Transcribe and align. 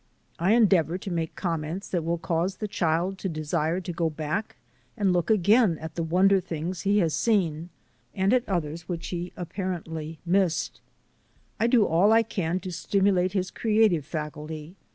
I 0.39 0.55
en 0.55 0.65
deavour 0.67 0.99
to 1.01 1.11
make 1.11 1.35
comments 1.35 1.87
that 1.89 2.03
will 2.03 2.17
cause 2.17 2.55
the 2.55 2.67
child 2.67 3.19
to 3.19 3.29
desire 3.29 3.79
to 3.81 3.93
go 3.93 4.09
back 4.09 4.55
and 4.97 5.13
look 5.13 5.29
again 5.29 5.77
at 5.77 5.93
the 5.93 6.01
wonder 6.01 6.39
things 6.41 6.81
he 6.81 6.97
has 6.97 7.13
seen 7.13 7.69
and 8.15 8.33
at 8.33 8.49
others 8.49 8.89
which 8.89 9.09
he 9.09 9.31
appar 9.37 9.79
ently 9.85 10.17
missed. 10.25 10.81
I 11.59 11.67
do 11.67 11.85
all 11.85 12.11
I 12.11 12.23
can 12.23 12.59
to 12.61 12.71
stimulate 12.71 13.33
his 13.33 13.51
creative 13.51 14.03
faculty. 14.03 14.75